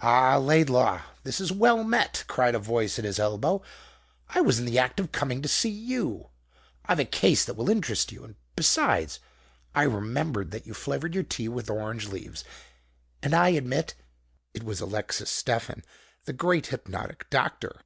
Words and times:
"Ah, 0.00 0.38
Laidlaw, 0.38 1.02
this 1.22 1.38
is 1.38 1.52
well 1.52 1.84
met," 1.84 2.24
cried 2.28 2.54
a 2.54 2.58
voice 2.58 2.98
at 2.98 3.04
his 3.04 3.18
elbow; 3.18 3.60
"I 4.30 4.40
was 4.40 4.58
in 4.58 4.64
the 4.64 4.78
act 4.78 4.98
of 4.98 5.12
coming 5.12 5.42
to 5.42 5.50
see 5.50 5.68
you. 5.68 6.30
I've 6.86 6.98
a 6.98 7.04
case 7.04 7.44
that 7.44 7.58
will 7.58 7.68
interest 7.68 8.10
you, 8.10 8.24
and 8.24 8.36
besides, 8.56 9.20
I 9.74 9.82
remembered 9.82 10.50
that 10.52 10.66
you 10.66 10.72
flavoured 10.72 11.14
your 11.14 11.24
tea 11.24 11.48
with 11.50 11.68
orange 11.68 12.08
leaves! 12.08 12.42
and 13.22 13.34
I 13.34 13.50
admit" 13.50 13.92
It 14.54 14.62
was 14.62 14.80
Alexis 14.80 15.30
Stephen, 15.30 15.84
the 16.24 16.32
great 16.32 16.68
hypnotic 16.68 17.28
doctor. 17.28 17.82